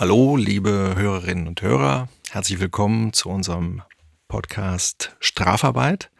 [0.00, 2.08] Hallo, liebe Hörerinnen und Hörer.
[2.30, 3.82] Herzlich willkommen zu unserem
[4.28, 6.10] Podcast Strafarbeit.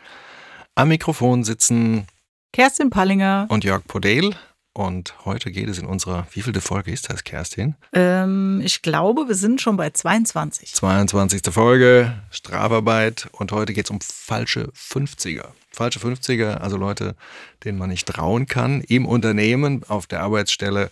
[0.74, 2.06] Am Mikrofon sitzen
[2.52, 4.36] Kerstin Pallinger und Jörg Podel.
[4.74, 7.74] Und heute geht es in unserer, wie vielte Folge ist das, Kerstin?
[7.94, 10.74] Ähm, ich glaube, wir sind schon bei 22.
[10.74, 11.40] 22.
[11.50, 13.30] Folge, Strafarbeit.
[13.32, 15.46] Und heute geht es um falsche 50er.
[15.72, 17.16] Falsche 50er, also Leute,
[17.64, 20.90] denen man nicht trauen kann, im Unternehmen, auf der Arbeitsstelle.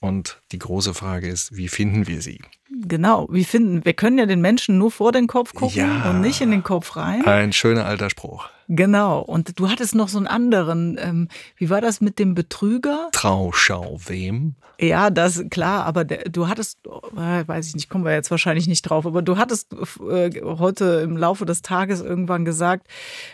[0.00, 2.40] Und die große Frage ist, wie finden wir sie?
[2.70, 6.10] Genau, wie finden, wir können ja den Menschen nur vor den Kopf gucken Ja.
[6.10, 7.24] und nicht in den Kopf rein.
[7.26, 8.48] Ein schöner alter Spruch.
[8.68, 13.08] Genau, und du hattest noch so einen anderen, ähm, wie war das mit dem Betrüger?
[13.12, 14.54] Trauschau wem?
[14.78, 18.68] Ja, das klar, aber der, du hattest, äh, weiß ich nicht, kommen wir jetzt wahrscheinlich
[18.68, 22.86] nicht drauf, aber du hattest äh, heute im Laufe des Tages irgendwann gesagt,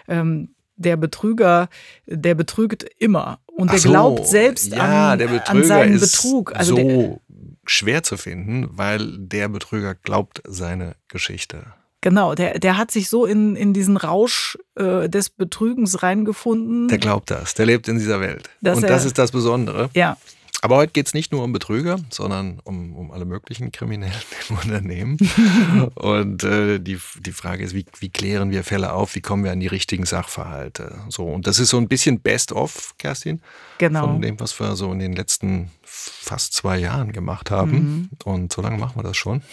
[0.09, 1.69] ähm, der Betrüger,
[2.07, 5.95] der betrügt immer und der Ach so, glaubt selbst ja, an, der an Betrüger seinen
[5.95, 6.55] ist Betrug.
[6.55, 7.21] Also der, so
[7.67, 11.67] schwer zu finden, weil der Betrüger glaubt seine Geschichte.
[12.01, 16.89] genau, der, der hat sich so in, in diesen Rausch äh, des Betrügens reingefunden.
[16.89, 18.51] Der glaubt das, der lebt in dieser Welt.
[18.63, 19.89] Und das ist das Besondere.
[19.95, 20.17] ja,
[20.65, 24.15] Aber heute geht es nicht nur um Betrüger, sondern um, um alle möglichen Kriminellen
[24.49, 25.19] im Unternehmen.
[25.95, 29.53] Und äh, die, die Frage ist, wie, wie klären wir Fälle auf, wie kommen wir
[29.53, 31.01] an die richtigen Sachverhalte?
[31.11, 33.43] So, und das ist so ein bisschen Best-of, Kerstin,
[33.77, 34.07] genau.
[34.07, 38.09] von dem, was wir so in den letzten fast zwei Jahren gemacht haben.
[38.25, 39.43] Und so lange machen wir das schon.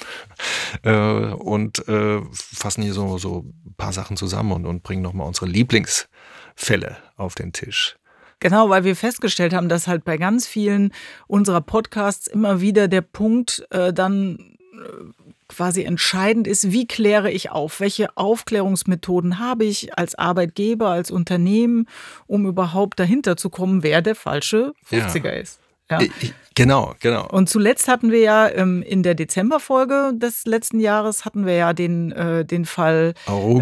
[0.83, 5.27] Äh, und äh, fassen hier so, so ein paar Sachen zusammen und, und bringen nochmal
[5.27, 7.97] unsere Lieblingsfälle auf den Tisch.
[8.41, 10.91] Genau, weil wir festgestellt haben, dass halt bei ganz vielen
[11.27, 17.51] unserer Podcasts immer wieder der Punkt äh, dann äh, quasi entscheidend ist, wie kläre ich
[17.51, 17.79] auf?
[17.79, 21.87] Welche Aufklärungsmethoden habe ich als Arbeitgeber, als Unternehmen,
[22.25, 25.07] um überhaupt dahinter zu kommen, wer der falsche Ja.
[25.07, 25.59] 50er ist?
[25.91, 26.01] Ja.
[26.01, 27.25] Ich- Genau, genau.
[27.29, 31.71] Und zuletzt hatten wir ja ähm, in der Dezemberfolge des letzten Jahres hatten wir ja
[31.71, 33.13] den, äh, den Fall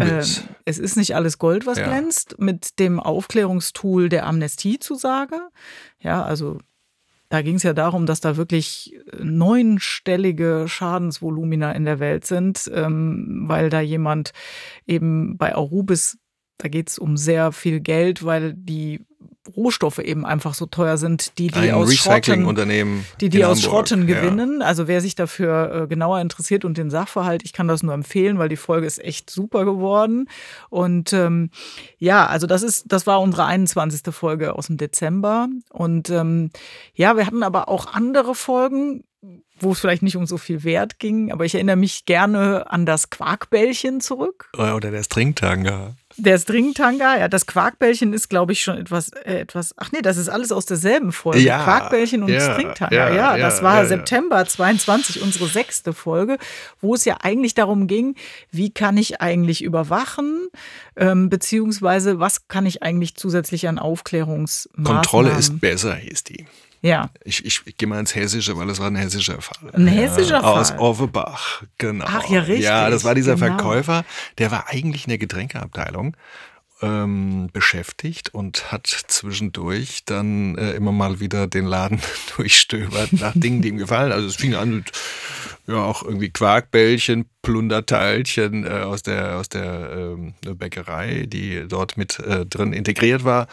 [0.64, 1.84] Es ist nicht alles Gold, was Ja.
[1.86, 5.36] glänzt, mit dem Aufklärungstool der Amnestiezusage.
[6.00, 6.58] Ja, also
[7.28, 8.92] da ging es ja darum, dass da wirklich
[9.22, 14.32] neunstellige Schadensvolumina in der Welt sind, ähm, weil da jemand
[14.86, 16.18] eben bei Arubis,
[16.58, 19.06] da geht es um sehr viel Geld, weil die
[19.56, 22.46] Rohstoffe eben einfach so teuer sind, die die Ein aus Schrotten
[23.20, 23.70] die die aus Hamburg.
[23.88, 24.20] Schrotten Ja.
[24.20, 24.62] gewinnen.
[24.62, 28.38] Also wer sich dafür äh, genauer interessiert und den Sachverhalt, ich kann das nur empfehlen,
[28.38, 30.28] weil die Folge ist echt super geworden.
[30.68, 31.50] Und ähm,
[31.98, 34.14] ja, also das ist, das war unsere 21.
[34.14, 35.48] Folge aus dem Dezember.
[35.70, 36.50] Und ähm,
[36.94, 39.04] ja, wir hatten aber auch andere Folgen,
[39.58, 42.86] wo es vielleicht nicht um so viel Wert ging, aber ich erinnere mich gerne an
[42.86, 44.48] das Quarkbällchen zurück.
[44.56, 45.94] Oder der Stringtanga.
[46.22, 50.16] Der Stringtanga, ja, das Quarkbällchen ist, glaube ich, schon etwas, äh, etwas, ach nee, das
[50.16, 51.40] ist alles aus derselben Folge.
[51.40, 53.86] Ja, Quarkbällchen und ja, Stringtanga, ja, ja, das war.
[53.86, 56.38] September 22, unsere sechste Folge,
[56.80, 58.14] wo es ja eigentlich darum ging,
[58.50, 60.48] wie kann ich eigentlich überwachen,
[61.00, 65.02] ähm, beziehungsweise was kann ich eigentlich zusätzlich an Aufklärungsmaßnahmen.
[65.02, 66.46] Kontrolle ist besser, hieß die.
[66.82, 69.70] Ja, Ich, ich, ich gehe mal ins Hessische, weil es war ein hessischer Fall.
[69.74, 70.78] Ein hessischer Aus Fall.
[70.78, 72.06] Offenbach, genau.
[72.08, 73.48] Ach ja, richtig, Ja, das war dieser genau.
[73.48, 74.04] Verkäufer,
[74.38, 76.16] der war eigentlich in der Getränkeabteilung
[76.82, 82.00] ähm, beschäftigt und hat zwischendurch dann äh, immer mal wieder den Laden
[82.36, 84.12] durchstöbert nach Dingen, die ihm gefallen.
[84.12, 84.92] Also es fing an mit
[85.66, 92.18] ja auch irgendwie Quarkbällchen, Plunderteilchen äh, aus der aus der ähm, Bäckerei, die dort mit
[92.20, 93.46] äh, drin integriert war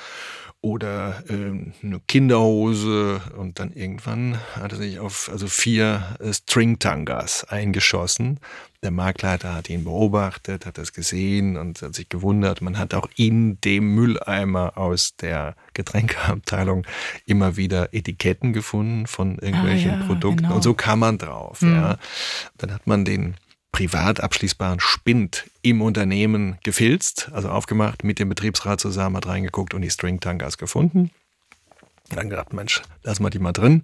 [0.61, 7.43] oder ähm, eine Kinderhose und dann irgendwann hat er sich auf also vier äh, Stringtangas
[7.45, 8.39] eingeschossen.
[8.83, 12.61] Der Marktleiter hat ihn beobachtet, hat das gesehen und hat sich gewundert.
[12.61, 16.85] Man hat auch in dem Mülleimer aus der Getränkeabteilung
[17.25, 20.55] immer wieder Etiketten gefunden von irgendwelchen Ah ja, Produkten genau.
[20.55, 21.61] und so kam man drauf.
[21.61, 21.75] Mhm.
[21.75, 21.97] Ja.
[22.57, 23.35] Dann hat man den
[23.71, 29.81] privat abschließbaren Spind im Unternehmen gefilzt, also aufgemacht, mit dem Betriebsrat zusammen, hat reingeguckt und
[29.81, 31.11] die Stringtangas gefunden.
[32.09, 33.83] Dann gedacht, Mensch, lass mal die mal drin.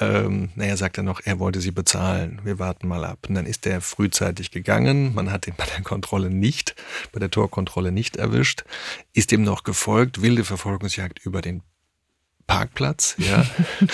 [0.00, 2.40] Ähm, naja, sagt er noch, er wollte sie bezahlen.
[2.42, 3.26] Wir warten mal ab.
[3.28, 5.14] Und dann ist er frühzeitig gegangen.
[5.14, 6.74] Man hat ihn bei der Kontrolle nicht,
[7.12, 8.64] bei der Torkontrolle nicht erwischt.
[9.12, 11.62] Ist ihm noch gefolgt, wilde Verfolgungsjagd über den
[12.46, 13.44] Parkplatz, ja,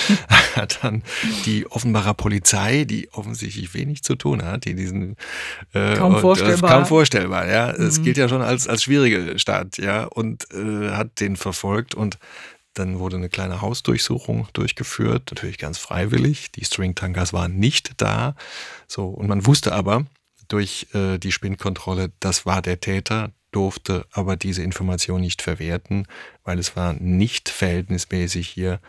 [0.57, 1.03] hat dann
[1.47, 5.17] die Offenbarer Polizei, die offensichtlich wenig zu tun hat, die diesen
[5.75, 6.71] äh, Kaum und, vorstellbar.
[6.71, 7.71] Äh, kaum vorstellbar, ja.
[7.71, 8.05] Es Mhm.
[8.05, 12.19] gilt ja schon als als schwierige Stadt, ja, und äh, hat den verfolgt und
[12.75, 16.53] dann wurde eine kleine Hausdurchsuchung durchgeführt, natürlich ganz freiwillig.
[16.53, 18.35] Die Stringtankers waren nicht da,
[18.87, 20.07] so und man wusste aber
[20.49, 26.07] durch äh, die Spindkontrolle, das war der Täter, durfte aber diese Information nicht verwerten,
[26.49, 28.81] weil es war nicht verhältnismäßig hier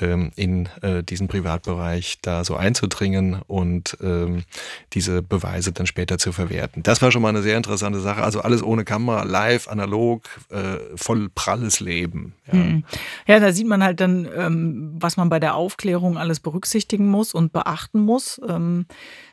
[0.00, 4.44] ähm, in äh, diesen Privatbereich da so einzudringen und ähm,
[4.92, 6.84] diese Beweise dann später zu verwerten.
[6.84, 8.22] Das war schon mal eine sehr interessante Sache.
[8.22, 12.34] Also alles ohne Kamera, live, analog, äh, voll pralles Leben.
[12.46, 12.52] Ja.
[12.52, 12.84] Hm.
[13.26, 17.34] ja, da sieht man halt dann, ähm, was man bei der Aufklärung alles berücksichtigen muss
[17.34, 18.40] und beachten muss.
[18.48, 18.86] Ähm,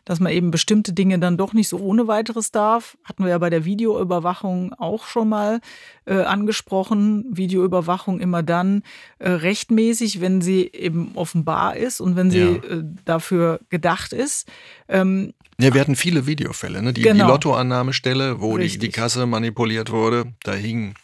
[0.06, 2.96] dass man eben bestimmte Dinge dann doch nicht so ohne weiteres darf.
[3.04, 5.60] Hatten wir ja bei der Videoüberwachung auch schon mal
[6.06, 7.26] äh, angesprochen.
[7.30, 8.84] Videoüberwachung immer dann
[9.20, 12.54] äh, rechtmäßig, wenn sie eben offenbar ist und wenn sie ja.
[12.56, 14.48] äh, dafür gedacht ist.
[14.88, 16.82] Ähm, ja, wir hatten viele Videofälle.
[16.82, 16.94] Ne?
[16.94, 17.26] Die, genau.
[17.26, 20.96] die Lottoannahmestelle, wo die, die Kasse manipuliert wurde, da hing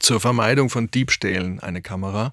[0.00, 2.32] zur Vermeidung von Diebstählen eine Kamera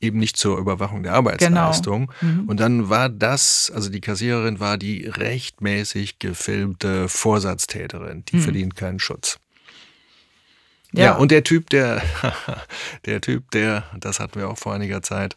[0.00, 2.10] eben nicht zur Überwachung der Arbeitsleistung.
[2.20, 2.32] Genau.
[2.32, 2.48] Mhm.
[2.48, 8.40] Und dann war das, also die Kassiererin war die rechtmäßig gefilmte Vorsatztäterin, die mhm.
[8.40, 9.38] verdient keinen Schutz.
[10.92, 11.04] Ja.
[11.04, 12.02] ja, und der Typ, der,
[13.06, 15.36] der Typ, der, das hatten wir auch vor einiger Zeit,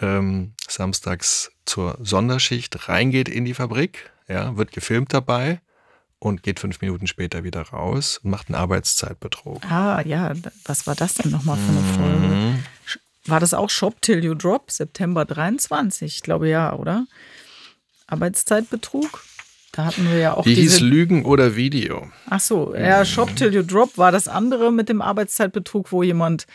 [0.00, 5.60] ähm, samstags zur Sonderschicht reingeht in die Fabrik, ja, wird gefilmt dabei
[6.18, 9.64] und geht fünf Minuten später wieder raus und macht einen Arbeitszeitbetrug.
[9.70, 10.32] Ah, ja,
[10.64, 12.34] was war das denn nochmal für eine Folge?
[12.34, 12.64] Mhm.
[13.26, 16.16] War das auch Shop Till You Drop, September 23?
[16.16, 17.06] Ich glaube ja, oder?
[18.06, 19.22] Arbeitszeitbetrug?
[19.78, 20.42] Da hatten wir ja auch.
[20.42, 22.08] Die hieß Lügen oder Video.
[22.28, 26.48] Ach so, ja, Shop Till You Drop war das andere mit dem Arbeitszeitbetrug, wo jemand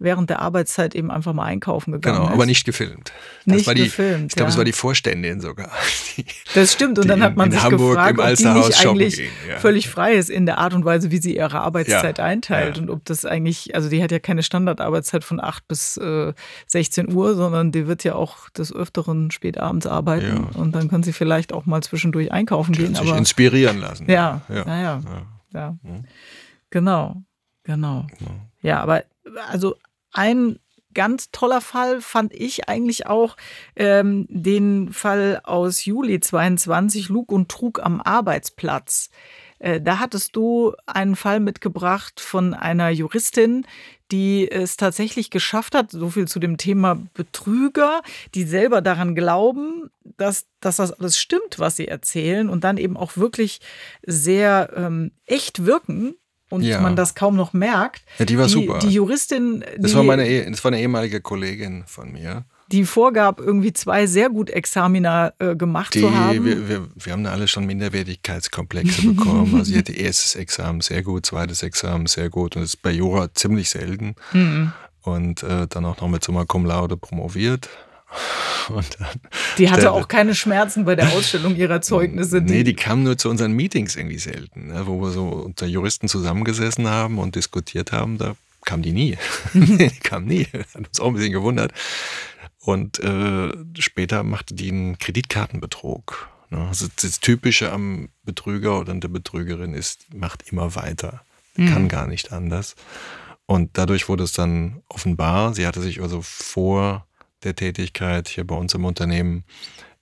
[0.00, 2.34] während der Arbeitszeit eben einfach mal einkaufen gegangen genau, ist.
[2.34, 3.12] aber nicht gefilmt.
[3.44, 4.32] Das nicht die, gefilmt.
[4.32, 4.52] Ich glaube, ja.
[4.52, 5.70] es war die Vorständin sogar.
[6.16, 6.24] Die,
[6.54, 6.98] das stimmt.
[6.98, 9.58] Und dann hat man sich Hamburg gefragt, ob die nicht eigentlich ging, ja.
[9.58, 12.78] völlig frei ist in der Art und Weise, wie sie ihre Arbeitszeit ja, einteilt.
[12.78, 16.32] Und ob das eigentlich, also die hat ja keine Standardarbeitszeit von 8 bis äh,
[16.66, 20.44] 16 Uhr, sondern die wird ja auch des Öfteren spät abends arbeiten.
[20.54, 22.94] Und dann kann sie vielleicht auch mal zwischendurch einkaufen gehen.
[22.94, 24.10] Sich aber, inspirieren lassen.
[24.10, 25.00] Ja, ja, ja.
[25.52, 25.76] ja.
[26.70, 27.22] Genau,
[27.64, 28.06] genau.
[28.62, 29.04] Ja, aber
[29.48, 29.76] also
[30.12, 30.58] ein
[30.94, 33.36] ganz toller Fall fand ich eigentlich auch
[33.76, 39.10] ähm, den Fall aus Juli 22, Lug und Trug am Arbeitsplatz.
[39.60, 43.66] Äh, da hattest du einen Fall mitgebracht von einer Juristin,
[44.10, 48.02] die es tatsächlich geschafft hat, so viel zu dem Thema Betrüger,
[48.34, 52.96] die selber daran glauben, dass, dass das alles stimmt, was sie erzählen und dann eben
[52.96, 53.60] auch wirklich
[54.04, 56.16] sehr ähm, echt wirken
[56.50, 56.80] und ja.
[56.80, 58.02] man das kaum noch merkt.
[58.18, 58.78] Ja, die war die, super.
[58.80, 59.64] Die Juristin.
[59.78, 62.44] Das, war meine, das war eine ehemalige Kollegin von mir.
[62.70, 66.44] Die vorgab, irgendwie zwei sehr gut Examina äh, gemacht die, zu haben.
[66.44, 69.56] Wir, wir, wir haben da alle schon Minderwertigkeitskomplexe bekommen.
[69.56, 72.92] Also sie hatte erstes Examen sehr gut, zweites Examen sehr gut und das ist bei
[72.92, 74.14] Jura ziemlich selten.
[74.32, 74.72] Mhm.
[75.02, 77.68] Und äh, dann auch noch mit Summa Cum Laude promoviert.
[79.58, 82.40] die hatte auch keine Schmerzen bei der Ausstellung ihrer Zeugnisse.
[82.40, 86.08] Nee, die kam nur zu unseren Meetings irgendwie selten, ne, wo wir so unter Juristen
[86.08, 88.18] zusammengesessen haben und diskutiert haben.
[88.18, 88.34] Da
[88.64, 89.18] kam die nie.
[89.54, 90.46] die kam nie.
[90.74, 91.72] Hat uns auch ein bisschen gewundert.
[92.60, 96.28] Und äh, später machte die einen Kreditkartenbetrug.
[96.50, 96.66] Ne?
[96.68, 101.22] Also das Typische am Betrüger oder an der Betrügerin ist, macht immer weiter.
[101.56, 101.72] Mhm.
[101.72, 102.76] Kann gar nicht anders.
[103.46, 107.06] Und dadurch wurde es dann offenbar, sie hatte sich also vor
[107.42, 109.44] der Tätigkeit hier bei uns im Unternehmen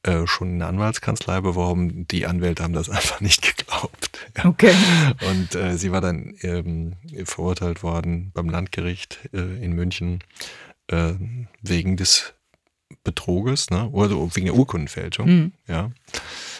[0.03, 2.07] äh, schon eine Anwaltskanzlei beworben.
[2.09, 4.11] Die Anwälte haben das einfach nicht geglaubt.
[4.37, 4.45] Ja.
[4.47, 4.75] Okay.
[5.29, 6.95] Und äh, sie war dann ähm,
[7.25, 10.23] verurteilt worden beim Landgericht äh, in München
[10.89, 11.15] äh,
[11.63, 12.35] wegen des
[13.05, 13.89] Betruges, ne?
[13.91, 15.53] oder wegen der Urkundenfälschung, mhm.
[15.67, 15.91] ja,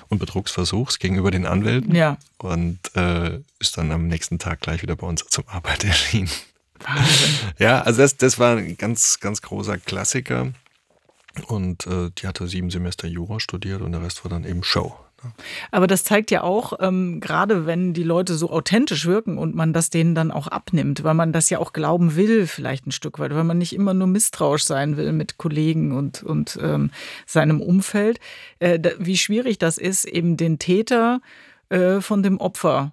[0.09, 1.95] und Betrugsversuchs gegenüber den Anwälten.
[1.95, 2.19] Ja.
[2.39, 6.31] Und äh, ist dann am nächsten Tag gleich wieder bei uns zum Arbeit erschienen.
[6.81, 7.35] Wahnsinn.
[7.59, 10.53] Ja, also das, das war ein ganz, ganz großer Klassiker.
[11.47, 14.95] Und äh, die hatte sieben Semester Jura studiert und der Rest war dann eben Show.
[15.23, 15.33] Ne?
[15.71, 19.73] Aber das zeigt ja auch, ähm, gerade wenn die Leute so authentisch wirken und man
[19.73, 23.19] das denen dann auch abnimmt, weil man das ja auch glauben will, vielleicht ein Stück
[23.19, 26.91] weit, weil man nicht immer nur misstrauisch sein will mit Kollegen und, und ähm,
[27.27, 28.21] seinem Umfeld,
[28.59, 31.21] äh, wie schwierig das ist, eben den Täter
[31.69, 32.93] äh, von dem Opfer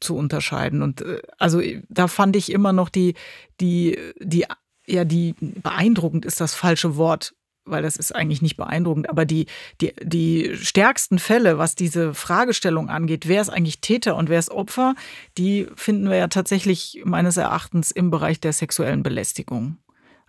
[0.00, 0.82] zu unterscheiden.
[0.82, 3.14] Und äh, also da fand ich immer noch die,
[3.60, 4.46] die, die,
[4.86, 9.46] ja, die beeindruckend ist das falsche Wort weil das ist eigentlich nicht beeindruckend, aber die,
[9.80, 14.50] die, die stärksten Fälle, was diese Fragestellung angeht, wer ist eigentlich Täter und wer ist
[14.50, 14.94] Opfer,
[15.38, 19.78] die finden wir ja tatsächlich meines Erachtens im Bereich der sexuellen Belästigung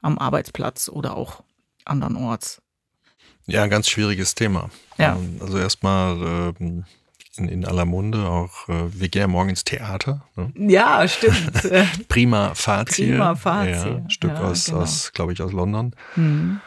[0.01, 1.43] am Arbeitsplatz oder auch
[1.85, 2.61] andernorts.
[3.45, 4.69] Ja, ein ganz schwieriges Thema.
[4.97, 5.15] Ja.
[5.15, 6.85] Ähm, also erstmal ähm,
[7.35, 10.25] in, in aller Munde auch, äh, wir gehen ja morgen ins Theater.
[10.35, 10.53] Ne?
[10.55, 11.51] Ja, stimmt.
[12.07, 13.11] Prima Fazie.
[13.11, 13.89] Prima Fazie.
[13.89, 14.79] Ja, Stück ja, aus, genau.
[14.79, 15.95] aus glaube ich, aus London.
[16.15, 16.61] Mhm.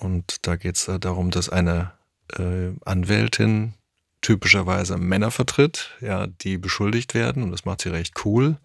[0.00, 1.92] Und da geht es darum, dass eine
[2.38, 3.74] äh, Anwältin
[4.20, 8.56] typischerweise Männer vertritt, ja, die beschuldigt werden, und das macht sie recht cool,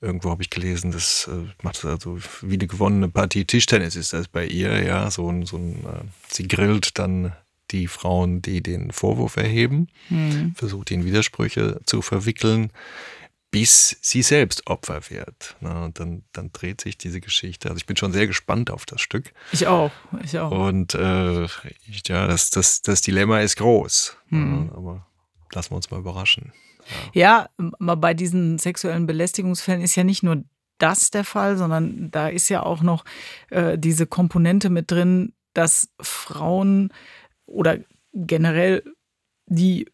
[0.00, 4.28] irgendwo habe ich gelesen, das äh, macht also wie eine gewonnene Partie Tischtennis ist das
[4.28, 7.32] bei ihr, ja, so ein, so ein äh, sie grillt dann
[7.70, 10.54] die Frauen, die den Vorwurf erheben, mhm.
[10.56, 12.70] versucht ihn Widersprüche zu verwickeln,
[13.52, 15.56] bis sie selbst Opfer wird.
[15.60, 17.68] Na, und dann, dann dreht sich diese Geschichte.
[17.68, 19.32] Also ich bin schon sehr gespannt auf das Stück.
[19.52, 19.92] Ich auch,
[20.24, 20.50] ich auch.
[20.50, 21.46] Und äh,
[22.06, 24.16] ja, das, das, das Dilemma ist groß.
[24.30, 24.38] Ja,
[24.74, 25.06] aber
[25.52, 26.52] lassen wir uns mal überraschen.
[27.12, 27.46] Ja.
[27.58, 30.42] ja, bei diesen sexuellen Belästigungsfällen ist ja nicht nur
[30.78, 33.04] das der Fall, sondern da ist ja auch noch
[33.50, 36.90] äh, diese Komponente mit drin, dass Frauen
[37.44, 37.78] oder
[38.14, 38.82] generell
[39.46, 39.86] die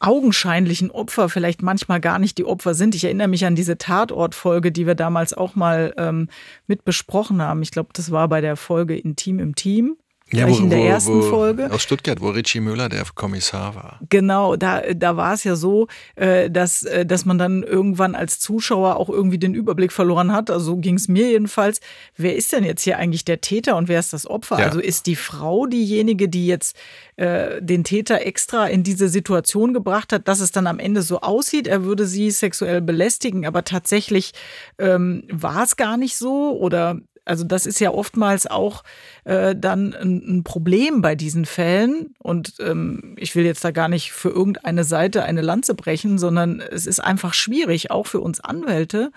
[0.00, 2.94] augenscheinlichen Opfer vielleicht manchmal gar nicht die Opfer sind.
[2.94, 6.28] Ich erinnere mich an diese Tatortfolge, die wir damals auch mal ähm,
[6.66, 7.62] mit besprochen haben.
[7.62, 9.96] Ich glaube, das war bei der Folge Intim im Team.
[10.34, 11.70] Ja, wo, in der wo, ersten wo, Folge.
[11.70, 14.00] Aus Stuttgart, wo Richie Müller der Kommissar war.
[14.08, 15.86] Genau, da, da war es ja so,
[16.16, 20.50] äh, dass, äh, dass man dann irgendwann als Zuschauer auch irgendwie den Überblick verloren hat.
[20.50, 21.80] Also so ging es mir jedenfalls.
[22.16, 24.58] Wer ist denn jetzt hier eigentlich der Täter und wer ist das Opfer?
[24.58, 24.66] Ja.
[24.66, 26.76] Also ist die Frau diejenige, die jetzt
[27.16, 31.20] äh, den Täter extra in diese Situation gebracht hat, dass es dann am Ende so
[31.20, 34.32] aussieht, er würde sie sexuell belästigen, aber tatsächlich
[34.78, 38.84] ähm, war es gar nicht so oder also das ist ja oftmals auch
[39.24, 42.14] äh, dann ein, ein, Problem bei diesen Fällen.
[42.18, 46.60] Und ähm, ich will jetzt da gar nicht für irgendeine Seite eine Lanze brechen, sondern
[46.60, 49.10] es ist einfach schwierig, auch für uns Anwälte,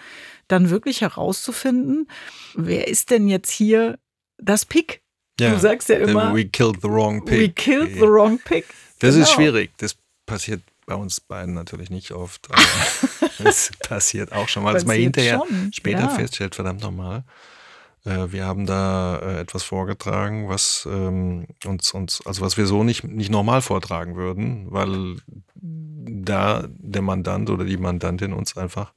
[0.47, 2.07] dann wirklich herauszufinden,
[2.55, 3.99] wer ist denn jetzt hier
[4.37, 5.01] das Pick?
[5.39, 7.39] Ja, du sagst ja immer, we killed the wrong pick.
[7.39, 8.65] We killed the wrong pick.
[8.99, 9.25] Das genau.
[9.25, 9.71] ist schwierig.
[9.77, 9.95] Das
[10.25, 12.47] passiert bei uns beiden natürlich nicht oft.
[13.37, 15.71] das passiert auch schon mal, dass man hinterher schon.
[15.73, 16.09] später ja.
[16.09, 17.23] feststellt, verdammt nochmal.
[18.07, 22.83] Äh, wir haben da äh, etwas vorgetragen, was ähm, uns, uns, also was wir so
[22.83, 25.17] nicht, nicht normal vortragen würden, weil
[25.55, 28.93] da der Mandant oder die Mandantin uns einfach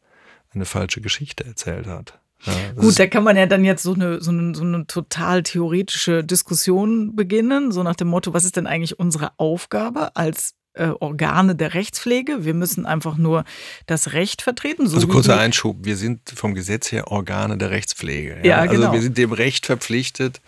[0.53, 2.21] eine falsche Geschichte erzählt hat.
[2.43, 5.43] Ja, Gut, da kann man ja dann jetzt so eine, so, eine, so eine total
[5.43, 10.89] theoretische Diskussion beginnen, so nach dem Motto, was ist denn eigentlich unsere Aufgabe als äh,
[11.01, 12.45] Organe der Rechtspflege.
[12.45, 13.45] Wir müssen einfach nur
[13.87, 14.87] das Recht vertreten.
[14.87, 18.39] So also kurzer Einschub, wir sind vom Gesetz her Organe der Rechtspflege.
[18.39, 18.93] Ja, ja also genau.
[18.93, 20.41] wir sind dem Recht verpflichtet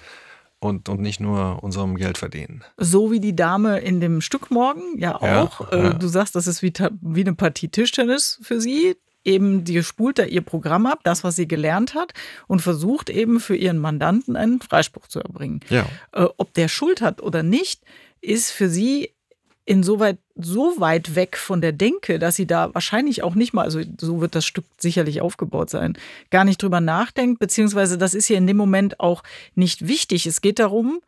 [0.61, 2.63] und, und nicht nur unserem Geld verdienen.
[2.77, 5.73] So wie die Dame in dem Stück morgen ja auch.
[5.73, 5.93] Ja, äh, ja.
[5.95, 10.25] Du sagst, das ist wie, wie eine Partie Tischtennis für sie eben, die spult da
[10.25, 12.13] ihr Programm ab, das, was sie gelernt hat,
[12.47, 15.61] und versucht eben für ihren Mandanten einen Freispruch zu erbringen.
[15.69, 15.87] Ja.
[16.13, 17.83] Äh, ob der Schuld hat oder nicht,
[18.21, 19.13] ist für sie
[19.73, 23.81] insoweit so weit weg von der Denke, dass sie da wahrscheinlich auch nicht mal, also
[23.99, 25.97] so wird das Stück sicherlich aufgebaut sein,
[26.31, 29.23] gar nicht drüber nachdenkt, beziehungsweise das ist ja in dem Moment auch
[29.55, 30.27] nicht wichtig.
[30.27, 31.01] Es geht darum,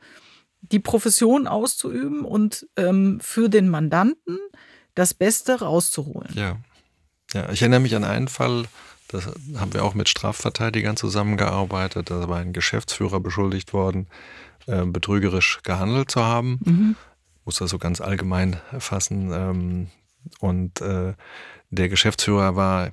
[0.63, 4.39] die Profession auszuüben und ähm, für den Mandanten
[4.95, 6.33] das Beste rauszuholen.
[6.35, 6.57] Ja.
[7.35, 8.65] ja, ich erinnere mich an einen Fall,
[9.09, 12.09] das haben wir auch mit Strafverteidigern zusammengearbeitet.
[12.09, 14.07] Da war ein Geschäftsführer beschuldigt worden,
[14.67, 16.61] äh, betrügerisch gehandelt zu haben.
[16.65, 16.97] Mhm
[17.45, 19.31] muss das so ganz allgemein fassen.
[19.33, 19.87] Ähm,
[20.41, 21.15] und äh,
[21.71, 22.93] der Geschäftsführer war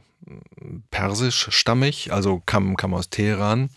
[0.92, 3.70] persisch-stammig, also kam, kam aus Teheran.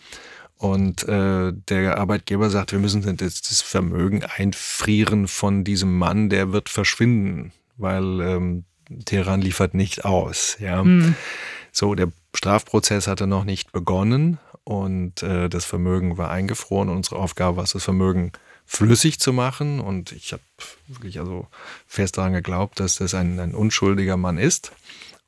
[0.57, 6.53] Und äh, der Arbeitgeber sagt, wir müssen das, das, Vermögen einfrieren von diesem Mann, der
[6.53, 8.63] wird verschwinden, weil ähm,
[9.03, 10.57] Teheran liefert nicht aus.
[10.59, 10.83] Ja.
[10.83, 11.15] Mhm.
[11.73, 16.87] So, der Strafprozess hatte noch nicht begonnen und äh, das Vermögen war eingefroren.
[16.87, 18.31] Unsere Aufgabe war es, das Vermögen
[18.65, 19.79] flüssig zu machen.
[19.79, 20.43] Und ich habe
[20.87, 21.47] wirklich also
[21.87, 24.71] fest daran geglaubt, dass das ein, ein unschuldiger Mann ist.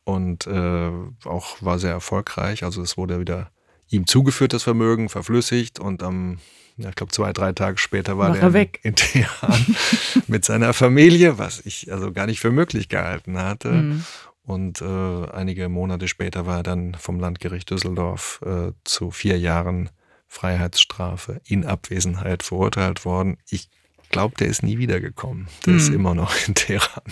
[0.03, 0.91] Und äh,
[1.25, 2.63] auch war sehr erfolgreich.
[2.63, 3.51] Also es wurde wieder
[3.89, 6.39] ihm zugeführt, das Vermögen, verflüssigt und am,
[6.77, 8.79] ja, ich glaube, zwei, drei Tage später war, war er weg.
[8.83, 9.75] in Teheran
[10.27, 13.71] mit seiner Familie, was ich also gar nicht für möglich gehalten hatte.
[13.71, 14.05] Mhm.
[14.43, 19.89] Und äh, einige Monate später war er dann vom Landgericht Düsseldorf äh, zu vier Jahren
[20.27, 23.37] Freiheitsstrafe in Abwesenheit verurteilt worden.
[23.49, 23.69] Ich
[24.09, 25.47] glaube, der ist nie wiedergekommen.
[25.65, 25.79] Der mhm.
[25.79, 27.03] ist immer noch in Teheran.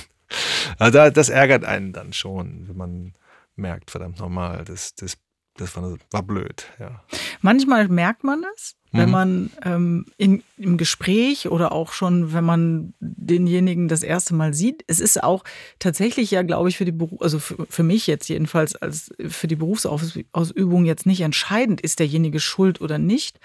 [0.78, 3.14] Also das ärgert einen dann schon, wenn man
[3.56, 5.18] merkt, verdammt normal, das, das,
[5.58, 6.66] das war, war blöd.
[6.80, 7.02] Ja.
[7.42, 9.12] Manchmal merkt man es, wenn mhm.
[9.12, 14.84] man ähm, in, im Gespräch oder auch schon, wenn man denjenigen das erste Mal sieht,
[14.88, 15.44] es ist auch
[15.80, 19.48] tatsächlich ja, glaube ich, für die Beruf, also für, für, mich jetzt jedenfalls als für
[19.48, 23.40] die Berufsausübung jetzt nicht entscheidend, ist derjenige schuld oder nicht.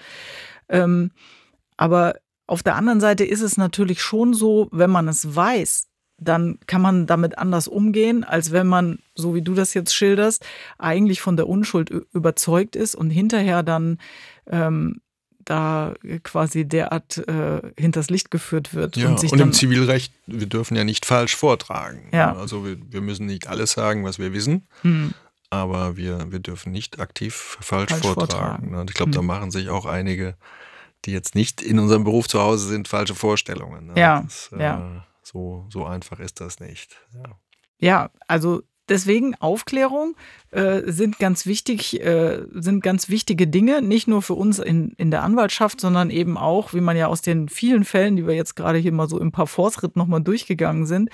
[0.69, 1.11] Ähm,
[1.75, 2.15] aber
[2.47, 5.87] auf der anderen Seite ist es natürlich schon so, wenn man es weiß,
[6.23, 10.45] dann kann man damit anders umgehen, als wenn man, so wie du das jetzt schilderst,
[10.77, 13.97] eigentlich von der Unschuld überzeugt ist und hinterher dann
[14.47, 15.01] ähm,
[15.43, 18.95] da quasi derart äh, hinters Licht geführt wird.
[18.97, 22.09] Ja, und, sich und im Zivilrecht, wir dürfen ja nicht falsch vortragen.
[22.13, 22.35] Ja.
[22.35, 24.67] Also wir, wir müssen nicht alles sagen, was wir wissen.
[24.83, 25.13] Hm.
[25.49, 28.29] aber wir, wir dürfen nicht aktiv falsch, Falsch vortragen.
[28.29, 28.75] vortragen.
[28.75, 29.25] Und ich glaube, da Hm.
[29.25, 30.35] machen sich auch einige,
[31.05, 33.87] die jetzt nicht in unserem Beruf zu Hause sind, falsche Vorstellungen.
[33.87, 33.93] ne?
[33.97, 35.05] Ja, Das, äh, ja.
[35.31, 36.97] So, so einfach ist das nicht.
[37.13, 37.39] Ja.
[37.77, 40.15] Ja, also deswegen Aufklärung
[40.51, 45.09] äh, sind ganz wichtig, äh, sind ganz wichtige Dinge, nicht nur für uns in, in
[45.11, 48.55] der Anwaltschaft, sondern eben auch, wie man ja aus den vielen Fällen, die wir jetzt
[48.55, 51.09] gerade hier mal so im Parforce-Ritt nochmal durchgegangen sind,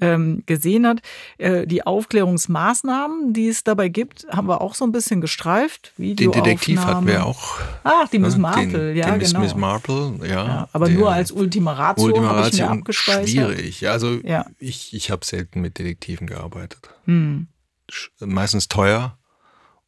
[0.00, 1.00] ähm, gesehen hat.
[1.38, 5.92] Äh, die Aufklärungsmaßnahmen, die es dabei gibt, haben wir auch so ein bisschen gestreift.
[5.96, 7.58] Den Detektiv hatten wir auch.
[7.84, 8.40] Ach, die Miss ne?
[8.40, 9.40] Marple, den, ja, den Miss, genau.
[9.42, 10.26] Miss Marple, ja.
[10.28, 13.28] ja, aber nur als Ultima Ratio, habe ich Ultima mir Ratio abgespeichert.
[13.28, 13.80] schwierig.
[13.80, 14.46] Ja, also Ja.
[14.58, 16.90] ich, ich habe selten mit Detektiven gearbeitet.
[17.04, 17.48] Hm.
[18.20, 19.18] Meistens teuer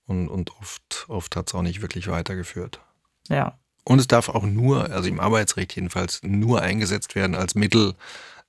[0.07, 2.81] und, und oft, oft hat es auch nicht wirklich weitergeführt.
[3.29, 7.95] Ja, Und es darf auch nur, also im Arbeitsrecht jedenfalls, nur eingesetzt werden als Mittel,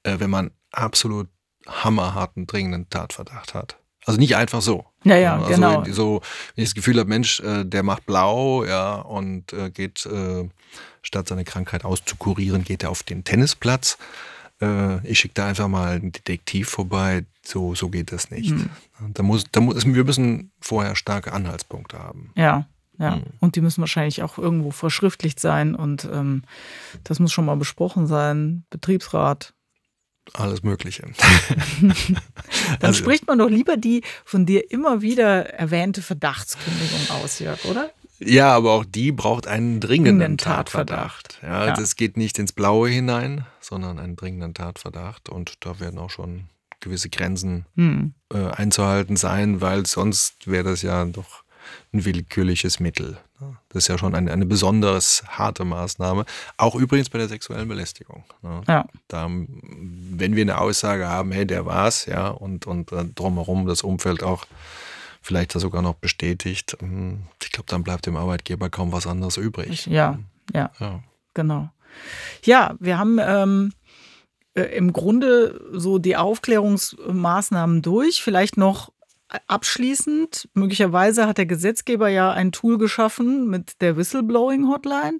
[0.04, 1.30] äh, wenn man absolut
[1.68, 3.78] hammerharten, dringenden Tatverdacht hat.
[4.06, 4.86] Also nicht einfach so.
[5.04, 5.84] Ja, ja, also genau.
[5.92, 6.22] So,
[6.56, 10.48] wenn ich das Gefühl habe, Mensch, äh, der macht blau, ja, und äh, geht, äh,
[11.02, 13.98] statt seine Krankheit auszukurieren, geht er auf den Tennisplatz.
[14.62, 17.26] Äh, ich schicke da einfach mal einen Detektiv vorbei.
[17.44, 18.52] So, so geht das nicht.
[18.52, 18.70] Hm.
[19.14, 22.32] Da muss, da muss, wir müssen vorher starke Anhaltspunkte haben.
[22.36, 23.18] Ja, ja.
[23.18, 23.24] Mhm.
[23.40, 26.44] Und die müssen wahrscheinlich auch irgendwo verschriftlicht sein und ähm,
[27.04, 28.64] das muss schon mal besprochen sein.
[28.70, 29.54] Betriebsrat.
[30.34, 31.04] Alles Mögliche.
[31.82, 31.96] Dann
[32.82, 37.92] Also- spricht man doch lieber die von dir immer wieder erwähnte Verdachtskündigung aus, Jörg, oder?
[38.20, 41.40] Ja, aber auch die braucht einen dringenden Tatverdacht.
[41.44, 41.74] Ja, Ja.
[41.74, 45.30] Das geht nicht ins Blaue hinein, sondern einen dringenden Tatverdacht.
[45.30, 46.46] Und da werden auch schon
[46.80, 48.14] gewisse Grenzen Hm.
[48.34, 51.44] äh, einzuhalten sein, weil sonst wäre das ja doch
[51.94, 53.18] ein willkürliches Mittel.
[53.70, 56.26] Das ist ja schon eine, eine besonders harte Maßnahme.
[56.58, 58.24] Auch übrigens bei der sexuellen Belästigung.
[58.42, 58.62] ne?
[58.68, 58.86] Ja.
[59.10, 63.82] Da, wenn wir eine Aussage haben, hey, der war's, ja, und, und äh, drumherum das
[63.82, 64.46] Umfeld auch
[65.26, 69.88] vielleicht sogar noch bestätigt, ähm, ich glaube, dann bleibt dem Arbeitgeber kaum was anderes übrig.
[69.88, 70.20] Ja,
[70.54, 71.04] ja, Ja.
[71.34, 71.70] genau.
[72.44, 73.74] Ja, wir haben ähm,
[74.54, 78.22] äh, im Grunde so die Aufklärungsmaßnahmen durch.
[78.22, 78.92] Vielleicht noch
[79.48, 85.20] abschließend, möglicherweise hat der Gesetzgeber ja ein Tool geschaffen mit der Whistleblowing Hotline,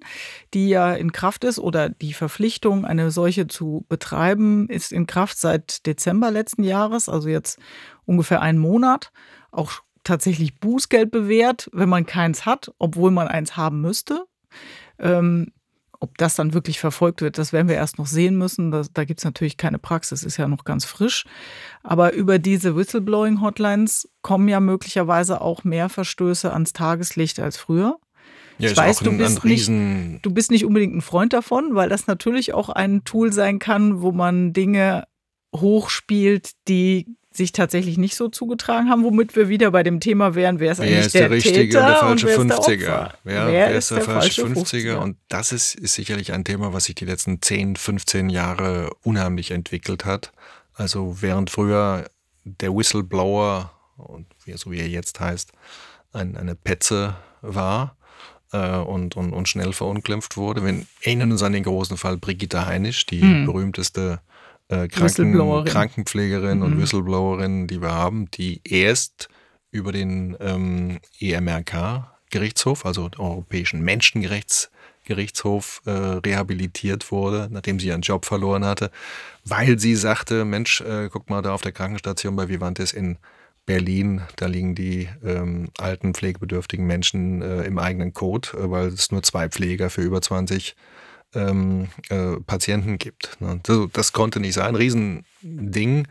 [0.54, 5.38] die ja in Kraft ist oder die Verpflichtung, eine solche zu betreiben, ist in Kraft
[5.38, 7.58] seit Dezember letzten Jahres, also jetzt
[8.04, 9.10] ungefähr einen Monat.
[9.50, 9.72] Auch
[10.06, 14.24] tatsächlich Bußgeld bewährt, wenn man keins hat, obwohl man eins haben müsste.
[14.98, 15.52] Ähm,
[15.98, 18.70] ob das dann wirklich verfolgt wird, das werden wir erst noch sehen müssen.
[18.70, 21.24] Das, da gibt es natürlich keine Praxis, ist ja noch ganz frisch.
[21.82, 27.98] Aber über diese Whistleblowing-Hotlines kommen ja möglicherweise auch mehr Verstöße ans Tageslicht als früher.
[28.58, 29.68] Ja, Ich weiß, du bist nicht-.
[29.68, 34.00] Du bist nicht unbedingt ein Freund davon, weil das natürlich auch ein Tool sein kann,
[34.00, 35.04] wo man Dinge
[35.54, 37.06] hochspielt, die
[37.36, 40.78] sich tatsächlich nicht so zugetragen haben, womit wir wieder bei dem Thema wären, wer ist
[40.78, 43.06] Wer eigentlich ist der, richtige Täter und der falsche wer ist der 50er?
[43.06, 43.18] Opfer?
[43.24, 44.94] Ja, wer, ist der, falsche 50er?
[44.96, 49.50] Und das ist, ist sicherlich ein Thema, was sich die letzten 10, 15 Jahre unheimlich
[49.50, 50.32] entwickelt hat.
[50.74, 52.08] Also während früher
[52.44, 55.52] der Whistleblower, und so wie er jetzt heißt,
[56.12, 57.96] ein, eine Petze war
[58.52, 60.64] äh, und, und, und schnell verunglimpft wurde.
[60.64, 63.46] Wir erinnern uns an den großen Fall Brigitte Heinisch, die Hm.
[63.46, 64.20] berühmteste
[64.68, 65.64] äh, Kranken, Whistleblowerin.
[65.66, 66.82] Krankenpflegerin und Mhm.
[66.82, 69.28] Whistleblowerin, die wir haben, die erst
[69.70, 78.24] über den ähm, EMRK-Gerichtshof, also den Europäischen Menschenrechtsgerichtshof, äh, rehabilitiert wurde, nachdem sie ihren Job
[78.24, 78.90] verloren hatte,
[79.44, 83.18] weil sie sagte, Mensch, äh, guck mal da auf der Krankenstation bei Vivantes in
[83.66, 89.10] Berlin, da liegen die ähm, alten pflegebedürftigen Menschen äh, im eigenen Code, äh, weil es
[89.10, 90.76] nur zwei Pfleger für über 20
[91.34, 93.36] ähm, äh, Patienten gibt.
[93.40, 93.60] Ne?
[93.62, 96.06] Das, das konnte nicht sein, Riesending.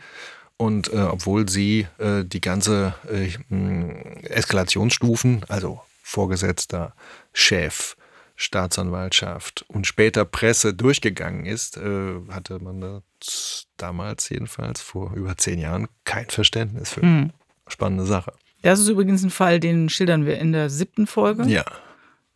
[0.57, 6.95] Und äh, obwohl sie äh, die ganze äh, mh, Eskalationsstufen, also Vorgesetzter,
[7.33, 7.97] Chef,
[8.37, 15.59] Staatsanwaltschaft und später Presse durchgegangen ist, äh, hatte man das damals jedenfalls vor über zehn
[15.59, 17.01] Jahren kein Verständnis für.
[17.01, 17.31] Hm.
[17.67, 18.33] Spannende Sache.
[18.61, 21.43] Das ist übrigens ein Fall, den schildern wir in der siebten Folge.
[21.43, 21.65] Ja,